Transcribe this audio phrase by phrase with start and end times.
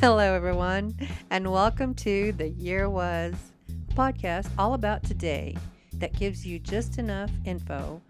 [0.00, 0.94] Hello, everyone,
[1.30, 3.34] and welcome to The Year Was
[3.94, 5.56] podcast all about today
[5.94, 8.02] that gives you just enough info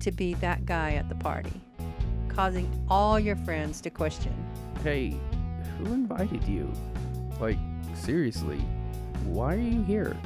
[0.00, 1.60] to be that guy at the party,
[2.28, 4.34] causing all your friends to question.
[4.82, 5.14] Hey,
[5.78, 6.72] who invited you?
[7.40, 7.58] Like,
[7.94, 8.58] seriously,
[9.24, 10.16] why are you here?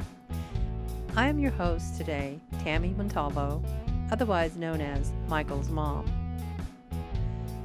[1.15, 3.63] I am your host today, Tammy Montalvo,
[4.11, 6.07] otherwise known as Michael's mom.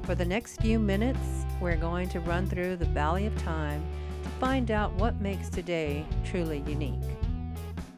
[0.03, 3.84] For the next few minutes, we're going to run through the Valley of Time
[4.23, 7.00] to find out what makes today truly unique.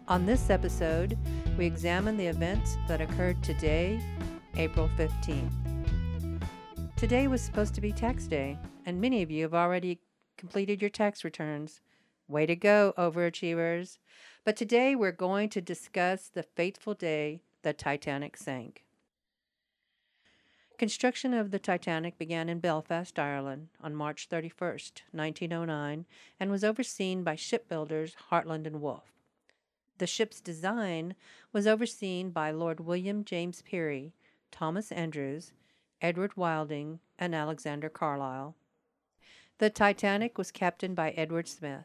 [0.09, 1.19] On this episode,
[1.59, 4.01] we examine the events that occurred today,
[4.57, 5.53] April 15th.
[6.97, 10.01] Today was supposed to be tax day, and many of you have already
[10.37, 11.81] completed your tax returns.
[12.29, 13.99] Way to go, overachievers!
[14.45, 18.85] But today we're going to discuss the fateful day the Titanic sank.
[20.81, 24.79] Construction of the Titanic began in Belfast, Ireland on March 31,
[25.13, 26.07] 1909,
[26.41, 29.13] and was overseen by shipbuilders Harland and Wolff.
[29.99, 31.17] The ship's design
[31.53, 34.13] was overseen by Lord William James Pirrie,
[34.51, 35.53] Thomas Andrews,
[36.01, 38.55] Edward Wilding, and Alexander Carlisle.
[39.59, 41.85] The Titanic was captained by Edward Smith.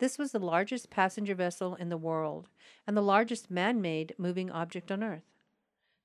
[0.00, 2.50] This was the largest passenger vessel in the world
[2.86, 5.33] and the largest man made moving object on Earth.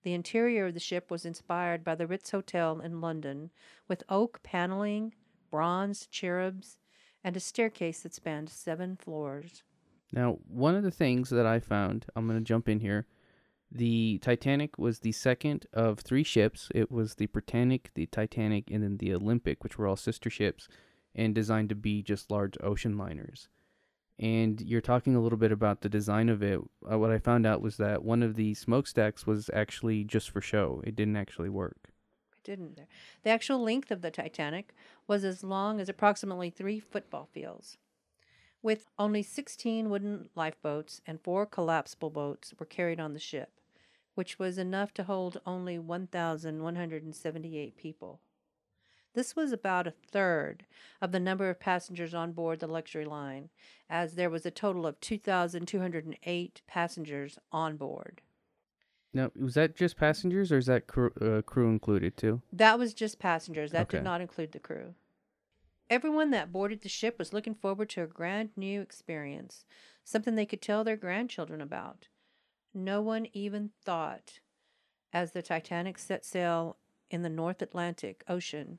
[0.03, 3.51] The interior of the ship was inspired by the Ritz Hotel in London,
[3.87, 5.13] with oak paneling,
[5.51, 6.79] bronze cherubs,
[7.23, 9.63] and a staircase that spanned seven floors.
[10.11, 13.07] Now, one of the things that I found, I'm going to jump in here.
[13.71, 16.69] The Titanic was the second of three ships.
[16.73, 20.67] It was the Britannic, the Titanic, and then the Olympic, which were all sister ships
[21.13, 23.49] and designed to be just large ocean liners.
[24.19, 26.59] And you're talking a little bit about the design of it.
[26.89, 30.41] Uh, what I found out was that one of the smokestacks was actually just for
[30.41, 31.91] show, it didn't actually work.
[32.35, 32.81] It didn't.
[33.23, 34.75] The actual length of the Titanic
[35.07, 37.77] was as long as approximately three football fields.
[38.61, 43.53] With only 16 wooden lifeboats and four collapsible boats were carried on the ship,
[44.15, 48.19] which was enough to hold only 1,178 people.
[49.13, 50.65] This was about a third
[51.01, 53.49] of the number of passengers on board the luxury line,
[53.89, 58.21] as there was a total of 2,208 passengers on board.
[59.11, 62.43] Now, was that just passengers or is that crew, uh, crew included too?
[62.53, 63.71] That was just passengers.
[63.71, 63.97] That Okay.
[63.97, 64.93] did not include the crew.
[65.89, 69.65] Everyone that boarded the ship was looking forward to a grand new experience,
[70.03, 72.07] something they could tell their grandchildren about.
[72.75, 74.39] No one even thought,
[75.11, 76.77] as the Titanic set sail
[77.09, 78.77] in the North Atlantic Ocean,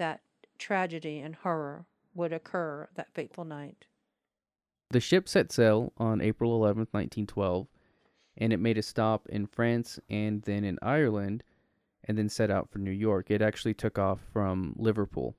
[0.00, 0.22] that
[0.58, 1.84] tragedy and horror
[2.14, 3.86] would occur that fateful night.
[4.90, 7.68] The ship set sail on April 11th, 1912,
[8.38, 11.44] and it made a stop in France and then in Ireland
[12.04, 13.30] and then set out for New York.
[13.30, 15.36] It actually took off from Liverpool.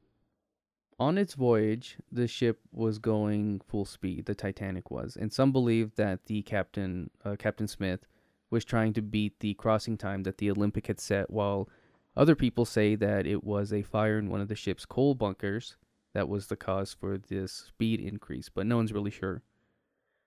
[0.99, 5.95] On its voyage, the ship was going full speed, the Titanic was, and some believe
[5.95, 8.05] that the captain, uh, Captain Smith,
[8.51, 11.67] was trying to beat the crossing time that the Olympic had set, while
[12.15, 15.77] other people say that it was a fire in one of the ship's coal bunkers
[16.13, 19.43] that was the cause for this speed increase, but no one's really sure.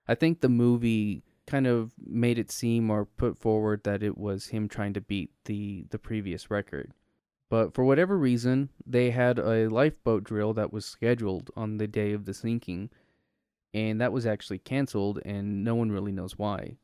[0.07, 4.47] I think the movie kind of made it seem or put forward that it was
[4.47, 6.91] him trying to beat the the previous record.
[7.49, 12.13] But for whatever reason, they had a lifeboat drill that was scheduled on the day
[12.13, 12.89] of the sinking,
[13.73, 16.77] and that was actually canceled and no one really knows why.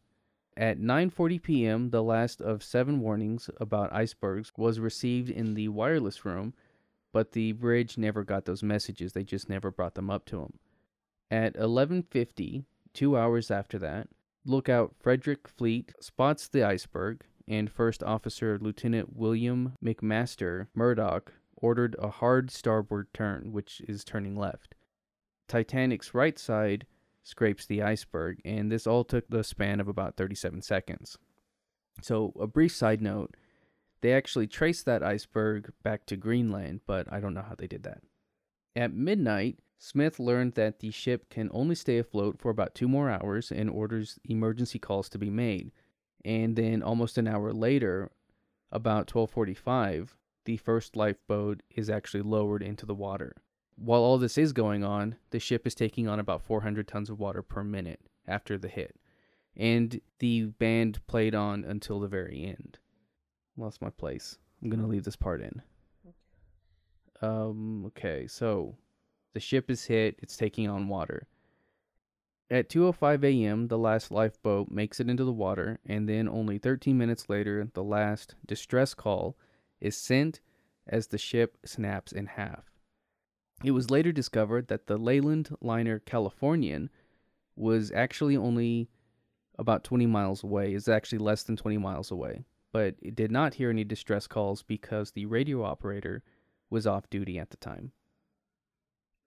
[0.58, 6.26] At 9:40 p.m., the last of 7 warnings about icebergs was received in the wireless
[6.26, 6.54] room,
[7.14, 9.14] but the bridge never got those messages.
[9.14, 10.60] They just never brought them up to him.
[11.30, 14.10] At 11:50, 2 hours after that,
[14.46, 22.10] lookout Frederick Fleet spots the iceberg and First Officer Lieutenant William McMaster Murdoch ordered a
[22.10, 24.76] hard starboard turn, which is turning left.
[25.48, 26.86] Titanic's right side
[27.24, 31.18] scrapes the iceberg, and this all took the span of about 37 seconds.
[32.02, 33.36] So, a brief side note
[34.02, 37.84] they actually traced that iceberg back to Greenland, but I don't know how they did
[37.84, 38.02] that.
[38.76, 43.10] At midnight, Smith learned that the ship can only stay afloat for about two more
[43.10, 45.72] hours and orders emergency calls to be made.
[46.24, 48.12] And then almost an hour later,
[48.72, 50.16] about 12:45,
[50.46, 53.36] the first lifeboat is actually lowered into the water.
[53.84, 57.20] While all this is going on, the ship is taking on about 400 tons of
[57.20, 58.96] water per minute after the hit.
[59.58, 62.78] And the band played on until the very end.
[63.58, 64.38] Lost my place.
[64.62, 65.64] I'm going to leave this part in.
[67.24, 68.78] Um okay, so
[69.34, 71.28] the ship is hit, it's taking on water.
[72.50, 76.98] At 2:05 a.m., the last lifeboat makes it into the water, and then only 13
[76.98, 79.38] minutes later, the last distress call
[79.80, 80.42] is sent
[80.88, 82.71] as the ship snaps in half.
[83.64, 86.90] It was later discovered that the Leyland liner Californian
[87.56, 88.90] was actually only
[89.60, 93.56] about 20 miles away, is actually less than 20 miles away, but it did not
[93.56, 96.24] hear any distress calls because the radio operator
[96.72, 97.92] was off duty at the time.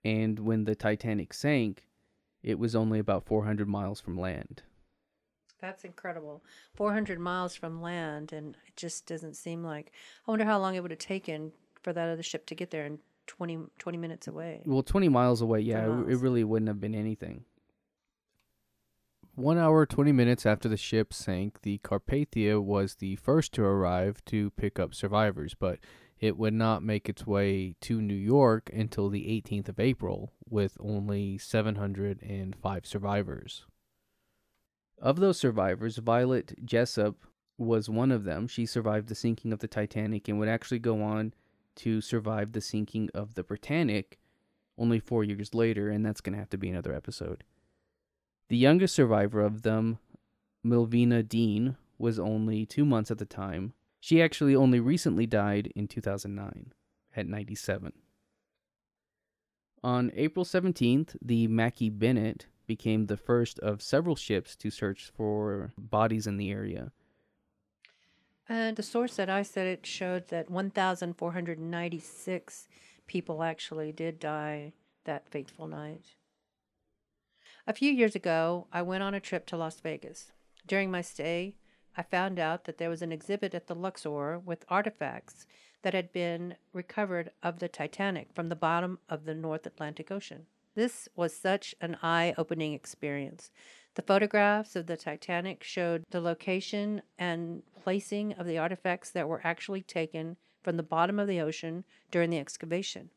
[0.04, 1.87] And when the Titanic sank,
[2.42, 4.62] it was only about 400 miles from land.
[5.60, 6.42] That's incredible.
[6.75, 9.92] 400 miles from land, and it just doesn't seem like.
[10.26, 11.52] I wonder how long it would have taken
[11.82, 14.62] for that other ship to get there in 20, 20 minutes away.
[14.67, 17.44] Well, 20 miles away, yeah, it, it really wouldn't have been anything.
[19.35, 24.25] One hour, 20 minutes after the ship sank, the Carpathia was the first to arrive
[24.26, 25.81] to pick up survivors, but
[26.21, 30.76] it would not make its way to New York until the 18th of April, with
[30.79, 33.67] only 705 survivors.
[35.03, 37.17] Of those survivors, Violet Jessop
[37.59, 38.47] was one of them.
[38.47, 41.35] She survived the sinking of the Titanic and would actually go on
[41.76, 44.19] to survive the sinking of the Britannic
[44.76, 47.44] only four years later, and that's going to have to be another episode.
[48.49, 49.99] The youngest survivor of them,
[50.65, 53.73] Millvina Dean, was only two months at the time.
[54.00, 56.73] She actually only recently died in 2009
[57.17, 57.93] at 97.
[59.82, 66.26] On April 17th, the Mackay-Bennett became the first of several ships to search for bodies
[66.26, 66.91] in the area.
[68.49, 72.69] And the source that I said it showed that 1,496
[73.06, 74.73] people actually did die
[75.05, 76.17] that fateful night.
[77.67, 80.32] A few years ago, I went on a trip to Las Vegas.
[80.67, 81.56] During my stay,
[81.96, 85.47] I found out that there was an exhibit at the Luxor with artifacts
[85.82, 90.47] that had been recovered of the Titanic from the bottom of the North Atlantic Ocean.
[90.75, 93.50] This was such an eye opening experience.
[93.94, 99.41] The photographs of the Titanic showed the location and placing of the artifacts that were
[99.44, 103.11] actually taken from the bottom of the ocean during the excavation.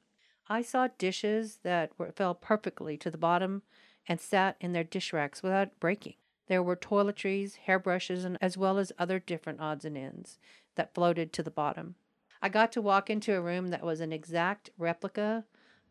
[0.48, 3.64] I saw dishes that were, fell perfectly to the bottom
[4.08, 6.16] and sat in their dish racks without breaking.
[6.48, 10.38] There were toiletries, hairbrushes, and as well as other different odds and ends
[10.76, 11.96] that floated to the bottom.
[12.42, 15.46] I got to walk into a room that was an exact replica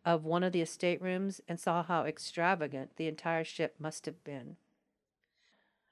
[0.04, 4.22] of one of the estate rooms and saw how extravagant the entire ship must have
[4.22, 4.56] been.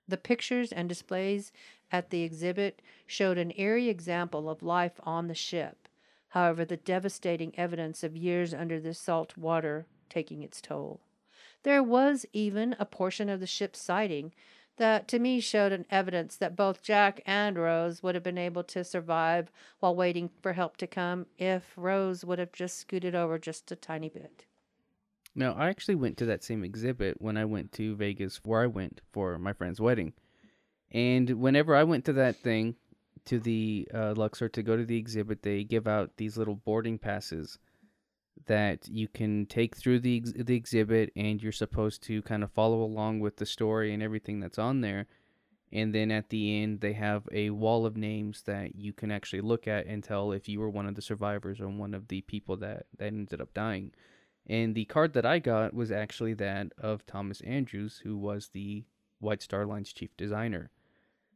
[0.06, 1.52] The pictures and displays
[1.90, 5.88] at the exhibit showed an eerie example of life on the ship.
[6.28, 11.00] However, the devastating evidence of years under the salt water taking its toll.
[11.62, 14.32] There was even a portion of the ship's siding
[14.76, 18.64] that to me showed an evidence that both Jack and Rose would have been able
[18.64, 23.38] to survive while waiting for help to come if Rose would have just scooted over
[23.38, 24.44] just a tiny bit.
[25.34, 28.66] Now, I actually went to that same exhibit when I went to Vegas, where I
[28.66, 30.12] went for my friend's wedding.
[30.92, 32.76] And whenever I went to that thing,
[33.26, 36.98] to the uh, Luxor to go to the exhibit, they give out these little boarding
[36.98, 37.58] passes
[38.46, 42.52] that you can take through the ex- the exhibit, and you're supposed to kind of
[42.52, 45.06] follow along with the story and everything that's on there.
[45.72, 49.40] And then at the end, they have a wall of names that you can actually
[49.40, 52.20] look at and tell if you were one of the survivors or one of the
[52.20, 53.92] people that, that ended up dying.
[54.46, 58.84] And the card that I got was actually that of Thomas Andrews, who was the
[59.18, 60.70] White Star Line's chief designer.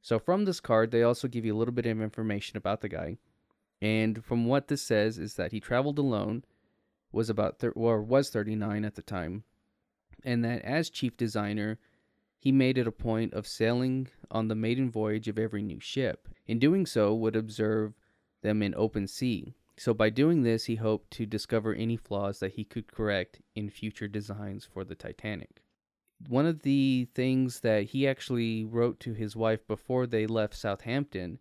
[0.02, 2.88] So from this card, they also give you a little bit of information about the
[2.88, 3.18] guy.
[3.80, 6.44] And from what this says is that he traveled alone,
[7.12, 9.44] was about thir- or was 39 at the time,
[10.24, 11.78] and that as chief designer,
[12.38, 16.28] he made it a point of sailing on the maiden voyage of every new ship.
[16.46, 17.94] In doing so, would observe
[18.42, 19.54] them in open sea.
[19.78, 23.70] So by doing this, he hoped to discover any flaws that he could correct in
[23.70, 25.62] future designs for the Titanic.
[26.28, 31.38] One of the things that he actually wrote to his wife before they left Southampton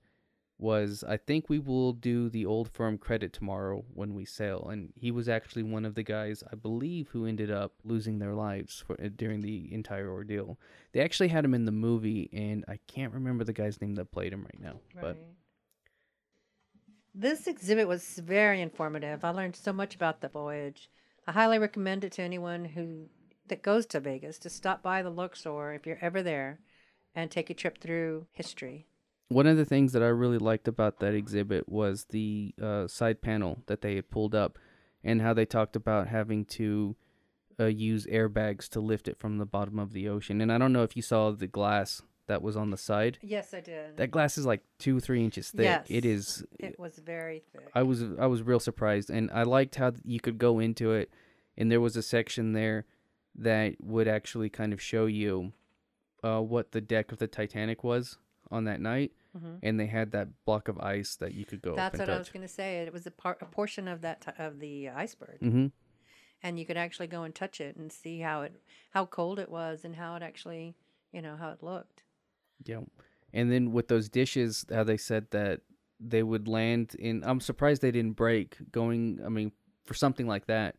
[0.60, 4.68] was, I think we will do the old firm credit tomorrow when we sail.
[4.72, 8.34] And he was actually one of the guys, I believe, who ended up losing their
[8.34, 10.60] lives for, uh, during the entire ordeal.
[10.94, 14.12] They actually had him in the movie, and I can't remember the guy's name that
[14.12, 14.80] played him right now.
[15.02, 15.18] But
[17.20, 19.26] This exhibit was very informative.
[19.26, 20.88] I learned so much about the voyage.
[21.26, 23.08] I highly recommend it to anyone who
[23.48, 26.60] that goes to Vegas to stop by the Luxor if you're ever there
[27.16, 28.86] and take a trip through history.
[29.30, 33.22] one of the things that I really liked about that exhibit was the uh, side
[33.24, 34.60] panel that they had pulled up,
[35.04, 36.96] and how they talked about having to
[37.60, 40.40] uh, use airbags to lift it from the bottom of the ocean.
[40.40, 43.18] And I don't know if you saw the glass that was on the side.
[43.22, 43.98] Yes, I did.
[43.98, 45.64] That glass is like two, three inches thick.
[45.66, 45.86] Yes.
[45.90, 46.46] It is.
[46.60, 47.70] it was very thick.
[47.74, 51.10] I was I was real surprised, and I liked how you could go into it,
[51.58, 52.86] and there was a section there
[53.36, 55.54] that would actually kind of show you
[56.24, 58.18] uh, what the deck of the Titanic was
[58.50, 59.60] on that night, Mhm.
[59.62, 62.16] and they had that block of ice that you could go That's up what and
[62.16, 62.34] I was touch.
[62.34, 62.78] going to say.
[62.80, 65.40] It was a part, a portion of that t- of the iceberg.
[65.42, 65.68] Mm-hmm.
[66.44, 68.54] and you could actually go and touch it and see how it
[68.92, 70.76] how cold it was and how it actually
[71.12, 72.04] you know how it looked.
[72.66, 72.82] Yeah.
[73.34, 75.62] And then with those dishes, how they said that
[76.00, 77.24] they would land in.
[77.26, 79.20] I'm surprised they didn't break going.
[79.26, 79.52] I mean,
[79.84, 80.76] for something like that,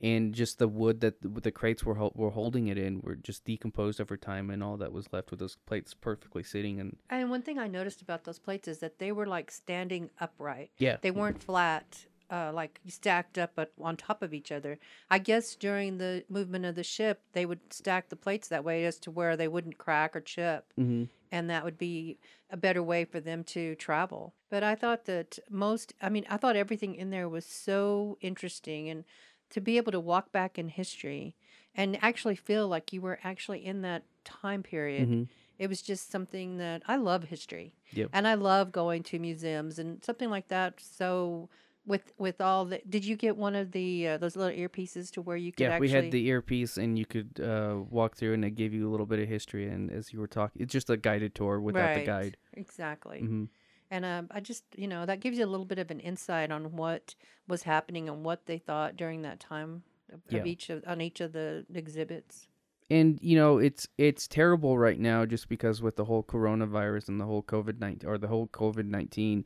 [0.00, 3.44] and just the wood that the, the crates were were holding it in were just
[3.44, 6.80] decomposed over time, and all that was left with those plates perfectly sitting.
[6.80, 10.10] And And one thing I noticed about those plates is that they were like standing
[10.20, 10.70] upright.
[10.78, 14.78] yeah, They weren't flat, uh, like stacked up but on top of each other.
[15.10, 18.84] I guess during the movement of the ship, they would stack the plates that way
[18.84, 20.72] as to where they wouldn't crack or chip.
[20.76, 22.16] hmm and that would be
[22.48, 24.32] a better way for them to travel.
[24.48, 28.88] But I thought that most, I mean, I thought everything in there was so interesting
[28.88, 29.04] and
[29.50, 31.36] to be able to walk back in history
[31.74, 35.06] and actually feel like you were actually in that time period.
[35.08, 35.22] hmm
[35.58, 37.74] It was just something that I love history.
[37.92, 38.08] Yep.
[38.14, 40.80] And I love going to museums and something like that.
[40.80, 41.50] So
[41.88, 45.22] with with all the did you get one of the uh, those little earpieces to
[45.22, 48.34] where you could Yeah, actually we had the earpiece, and you could uh, walk through,
[48.34, 49.66] and it gave you a little bit of history.
[49.66, 52.36] And as you were talking, it's just a guided tour without the guide.
[52.54, 53.20] Exactly.
[53.20, 53.44] hmm
[53.90, 56.50] And um, I just, you know, that gives you a little bit of an insight
[56.52, 57.14] on what
[57.48, 60.40] was happening and what they thought during that time of, Yeah.
[60.40, 62.48] of each of on each of the exhibits.
[62.90, 67.20] and you know it's it's terrible right now just because with the whole coronavirus and
[67.20, 69.44] the whole covid 19 or the whole covid 19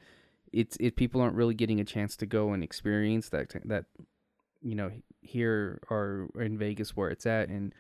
[0.52, 3.84] it's it people aren't really getting a chance to go and experience that that
[4.62, 4.90] you know
[5.20, 7.74] here or in Vegas where it's at and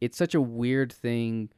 [0.00, 1.50] it's such a weird thing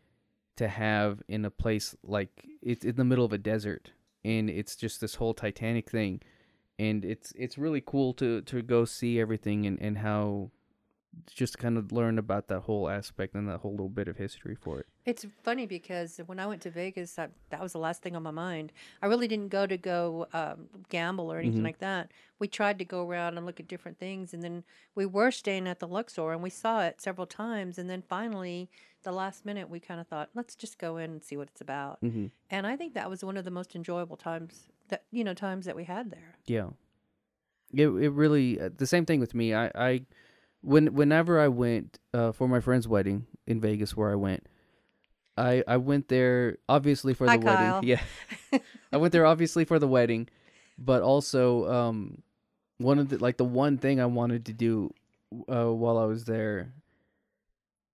[0.57, 3.93] to have in a place like it's in the middle of a desert
[4.25, 6.21] and it's just this whole titanic thing
[6.79, 10.51] and it's it's really cool to to go see everything and and how
[11.27, 14.55] just kind of learn about that whole aspect and that whole little bit of history
[14.55, 14.87] for it.
[15.05, 18.23] It's funny because when I went to Vegas, I, that was the last thing on
[18.23, 18.73] my mind.
[19.03, 21.65] I really didn't go to go um, gamble or anything Mhm.
[21.65, 22.13] like that.
[22.39, 25.67] We tried to go around and look at different things, and then we were staying
[25.67, 27.79] at the Luxor, and we saw it several times.
[27.79, 28.69] And then finally,
[29.03, 31.61] the last minute, we kind of thought, let's just go in and see what it's
[31.61, 32.01] about.
[32.03, 32.27] Mm-hmm.
[32.51, 35.65] And I think that was one of the most enjoyable times that you know times
[35.67, 36.37] that we had there.
[36.47, 36.71] Yeah.
[37.73, 39.53] It it really uh, the same thing with me.
[39.55, 40.01] I I
[40.69, 44.47] when whenever I went uh, for my friend's wedding in Vegas where I went,
[45.37, 47.89] I I went there obviously for the Hi, wedding.
[47.89, 48.03] Yeah.
[48.93, 50.29] I went there obviously for the wedding,
[50.79, 52.23] but also um
[52.79, 54.93] one of the like the one thing I wanted to do
[55.49, 56.73] uh while I was there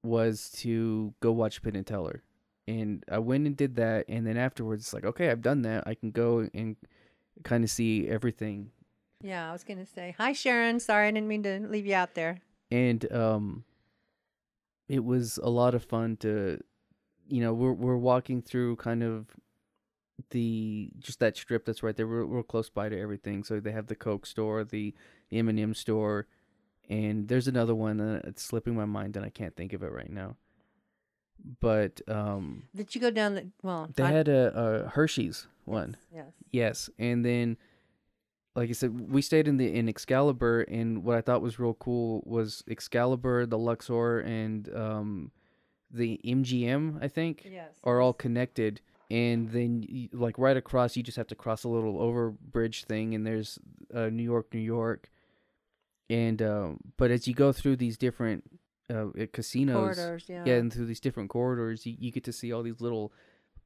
[0.03, 2.23] was to go watch Penn and Teller.
[2.67, 5.87] And I went and did that and then afterwards it's like, okay, I've done that.
[5.87, 6.77] I can go and
[7.43, 8.71] kind of see everything
[9.23, 10.81] Yeah, I was gonna say hi, Sharon.
[10.81, 12.41] Sorry, I didn't mean to leave you out there.
[12.75, 13.65] And um
[14.89, 16.59] it was a lot of fun to
[17.29, 19.27] you know we're we're walking through kind of
[20.31, 23.73] the just that strip that's right there we're, we're close by to everything so they
[23.73, 24.95] have the coke store the
[25.33, 26.27] m&m store
[26.89, 29.91] and there's another one uh, it's slipping my mind and i can't think of it
[29.93, 30.37] right now
[31.61, 33.89] but um Did you go down the well?
[33.97, 34.53] they I- had a,
[34.85, 36.27] a hershey's one Yes.
[36.53, 37.57] Yes, and then,
[38.57, 41.75] like I said, we stayed in the in Excalibur, and what I thought was real
[41.75, 45.31] cool was Excalibur, the Luxor, and um,
[45.91, 47.03] the MGM.
[47.03, 47.73] I think Yes.
[47.83, 48.81] are all connected,
[49.11, 53.27] and then like right across, you just have to cross a little overbridge thing, and
[53.27, 53.59] there's
[53.93, 55.11] uh, New York, New York,
[56.09, 58.45] and um, but as you go through these different
[58.91, 60.25] uh, uh, casinos, corridors.
[60.29, 60.45] Yeah.
[60.47, 63.13] yeah, and through these different corridors, you, you get to see all these little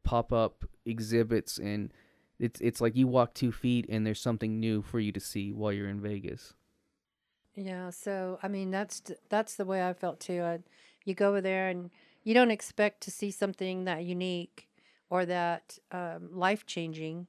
[0.05, 1.93] pop up exhibits, and
[2.39, 5.53] it's it's like you walk two feet and there's something new for you to see
[5.53, 6.55] while you're in Vegas.
[7.55, 10.43] Yeah, so I mean that's that's the way I felt too.
[10.43, 10.61] I,
[11.05, 11.91] you go over there and
[12.23, 14.69] you don't expect to see something that unique
[15.11, 17.27] or that um, life changing,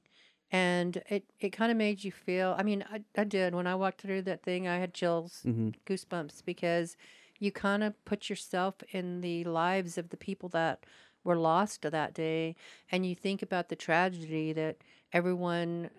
[0.52, 2.54] and it it kind of made you feel.
[2.56, 4.68] I mean, I I did when I walked through that thing.
[4.68, 5.70] I had chills, Mm-hmm.
[5.86, 6.96] goosebumps because
[7.40, 10.84] you kind of put yourself in the lives of the people that
[11.24, 12.54] were lost that day,
[12.92, 14.76] and you think about the tragedy that
[15.12, 15.90] everyone,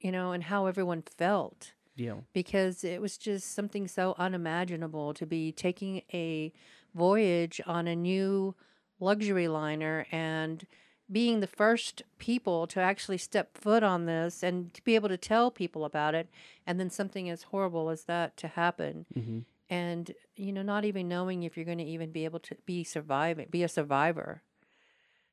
[0.00, 2.16] you know, and how everyone felt Yeah.
[2.32, 6.52] because it was just something so unimaginable to be taking a
[6.94, 8.54] voyage on a new
[9.00, 10.66] luxury liner and
[11.10, 15.18] being the first people to actually step foot on this and to be able to
[15.18, 16.28] tell people about it
[16.66, 19.40] and then something as horrible as that to happen Mm-hmm.
[19.68, 22.84] and you know not even knowing if you're going to even be able to be
[22.84, 24.42] surviving be a survivor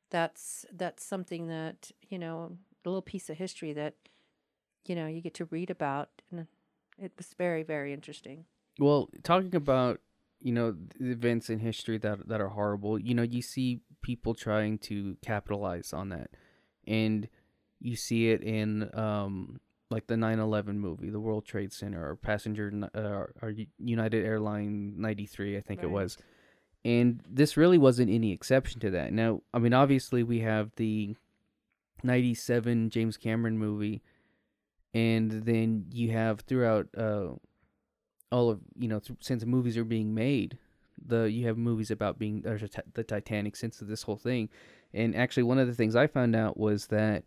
[0.10, 3.96] that's that's something that you know a little piece of history that
[4.86, 6.48] you know you get to read about and
[6.98, 8.46] it was very very interesting
[8.80, 10.00] Well, talking about
[10.40, 14.34] you know the events in history that that are horrible, you know, you see people
[14.34, 16.32] trying to capitalize on that,
[16.88, 17.28] and
[17.80, 19.60] you see it in um
[19.90, 25.58] like the 9/11 movie, the World Trade Center, or Passenger uh, or United Airline 93,
[25.58, 26.18] I think it was.
[26.84, 29.14] And this really wasn't any exception to that.
[29.14, 31.16] Now, I mean, obviously we have the
[32.04, 34.02] 97 James Cameron movie
[34.94, 37.30] and then you have throughout uh
[38.32, 40.58] all of, you know, th- since movies are being made,
[41.06, 44.50] the you have movies about being there's ti- the Titanic since this whole thing.
[44.94, 47.26] And actually one of the things I found out was that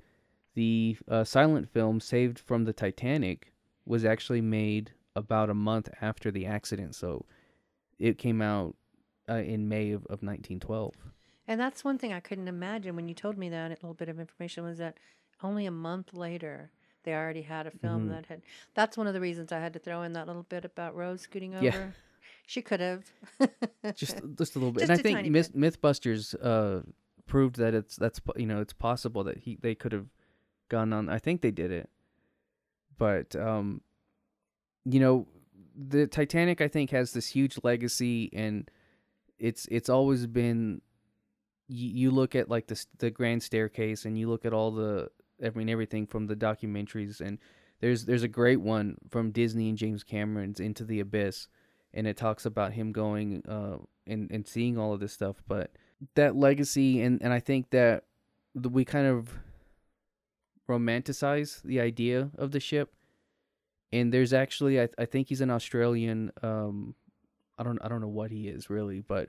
[0.54, 3.52] the uh, silent film Saved from the Titanic
[3.84, 6.94] was actually made about a month after the accident.
[6.94, 7.26] So
[7.98, 8.76] it came out
[9.28, 10.94] uh, in May of, of 1912.
[11.46, 14.08] And that's one thing I couldn't imagine when you told me that a little bit
[14.08, 14.98] of information was that
[15.42, 16.70] only a month later
[17.02, 18.10] they already had a film Mhm.
[18.10, 18.42] that had.
[18.72, 21.20] That's one of the reasons I had to throw in that little bit about Rose
[21.20, 21.64] scooting over.
[21.64, 21.90] Yeah.
[22.46, 23.04] She could have.
[23.94, 24.80] Just just a little bit.
[24.80, 26.80] Just and I think Myth, MythBusters uh,
[27.26, 30.08] proved that it's that's you know it's possible that he they could have
[30.70, 31.10] gone on.
[31.10, 31.90] I think they did it,
[32.96, 33.82] but um,
[34.84, 35.26] you know,
[35.76, 38.70] the Titanic I think has this huge legacy, and
[39.38, 40.80] it's it's always been.
[41.68, 45.08] You, you look at like the the Grand Staircase, and you look at all the
[45.44, 47.38] I mean everything from the documentaries, and
[47.80, 51.48] there's there's a great one from Disney and James Cameron's Into the Abyss,
[51.92, 55.72] and it talks about him going uh and and seeing all of this stuff, but
[56.14, 58.04] that legacy and and I think that
[58.54, 59.30] we kind of
[60.68, 62.92] romanticize the idea of the ship
[63.92, 66.94] and there's actually I, I think he's an Australian um
[67.58, 69.28] I don't I don't know what he is really but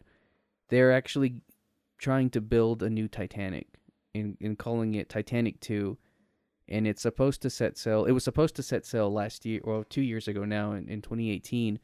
[0.70, 1.36] they're actually
[1.98, 3.68] trying to build a new Titanic
[4.14, 5.98] and, and calling it Titanic 2
[6.68, 9.84] and it's supposed to set sail it was supposed to set sail last year or
[9.86, 11.80] 2 years ago now in, in 2018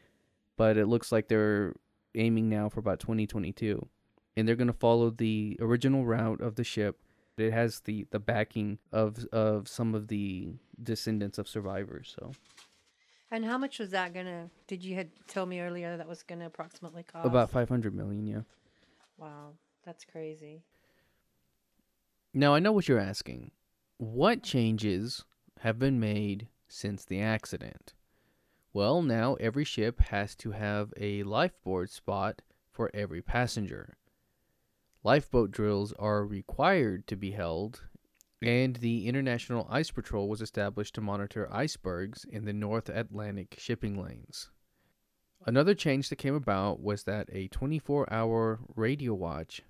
[0.57, 1.73] but it looks like they're
[2.15, 3.87] aiming now for about 2022
[4.35, 7.01] and they're going to follow the original route of the ship.
[7.37, 12.31] It has the the backing of of some of the descendants of survivors so.
[13.31, 14.51] And how much was that gonna?
[14.67, 17.25] Did you had tell me earlier that was gonna approximately cost?
[17.25, 18.41] about 500 million yeah.
[19.17, 19.53] Wow,
[19.85, 20.63] that's crazy.
[22.33, 23.51] Now I know what you're asking.
[23.97, 25.25] What changes
[25.59, 27.93] have been made since the accident?
[28.73, 32.41] Well, now every ship has to have a lifeboard spot
[32.71, 33.97] for every passenger.
[35.03, 37.83] Lifeboat drills are required to be held,
[38.41, 44.01] and the International Ice Patrol was established to monitor icebergs in the North Atlantic shipping
[44.01, 44.51] lanes.
[45.45, 49.63] Another change that came about was that a 24 hour radio watch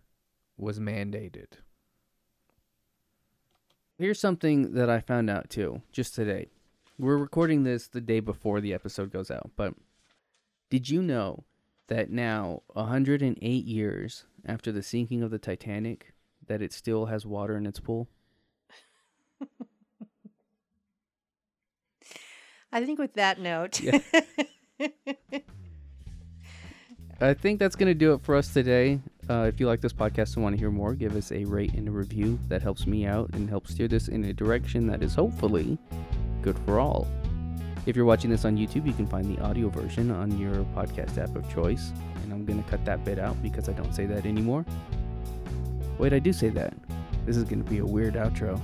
[0.62, 1.48] was mandated.
[3.98, 6.48] Here's something that I found out too, just today.
[6.98, 9.74] We're recording this the day before the episode goes out, but
[10.70, 11.44] did you know
[11.88, 16.14] that now, 108 years after the sinking of the Titanic,
[16.48, 18.08] that it still has water in its pool?
[22.72, 24.00] I think with that note, Yeah.
[27.20, 29.00] I think that's going to do it for us today.
[29.30, 31.74] Uh, if you like this podcast and want to hear more, give us a rate
[31.74, 32.40] and a review.
[32.48, 35.78] That helps me out and helps steer this in a direction that is hopefully
[36.42, 37.08] good for all.
[37.86, 41.18] If you're watching this on YouTube, you can find the audio version on your podcast
[41.18, 41.92] app of choice.
[42.24, 44.66] And I'm going to cut that bit out because I don't say that anymore.
[45.98, 46.74] Wait, I do say that.
[47.26, 48.60] This is going to be a weird outro.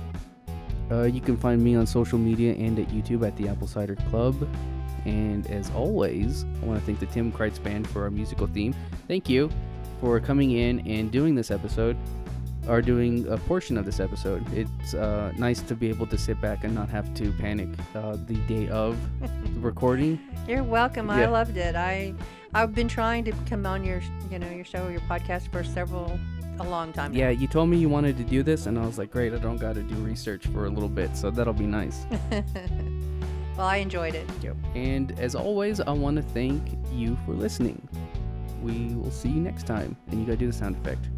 [0.90, 3.96] Uh, you can find me on social media and at YouTube at the Apple Cider
[4.10, 4.48] Club.
[5.04, 8.74] And as always, I want to thank the Tim Kreitz Band for our musical theme.
[9.06, 9.50] Thank you
[10.00, 11.96] for coming in and doing this episode,
[12.68, 14.44] or doing a portion of this episode.
[14.52, 18.16] It's uh, nice to be able to sit back and not have to panic uh,
[18.26, 20.20] the day of the recording.
[20.46, 21.10] You're welcome.
[21.10, 21.74] I loved it.
[21.74, 22.14] I
[22.54, 26.18] I've been trying to come on your you know your show your podcast for several
[26.60, 27.12] a long time.
[27.12, 27.18] now.
[27.18, 29.38] Yeah, you told me you wanted to do this, and I was like, great, I
[29.38, 32.04] don't got to do research for a little bit, so that'll be nice.
[33.56, 34.28] well, I enjoyed it.
[34.42, 34.56] Yep.
[34.74, 37.88] And as always, I want to thank you for listening.
[38.62, 39.96] We will see you next time.
[40.08, 41.08] And you gotta do the sound effect.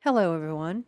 [0.00, 0.84] Hello, everyone,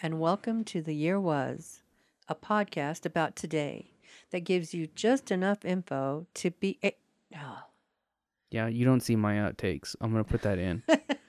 [0.00, 1.82] and welcome to The Year Was,
[2.28, 3.90] a podcast about today
[4.30, 6.78] that gives you just enough info to be.
[6.84, 6.96] A-
[7.36, 7.64] oh.
[8.50, 9.96] Yeah, you don't see my outtakes.
[10.00, 10.82] I'm gonna put that in.